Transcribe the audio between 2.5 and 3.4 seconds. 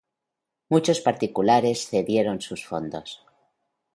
fondos.